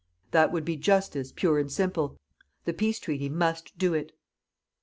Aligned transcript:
That 0.31 0.51
would 0.51 0.65
be 0.65 0.77
JUSTICE 0.77 1.31
pure 1.33 1.59
and 1.59 1.71
simple: 1.71 2.17
the 2.65 2.73
peace 2.73 2.99
treaty 2.99 3.29
MUST 3.29 3.77
do 3.77 3.93
it. 3.93 4.13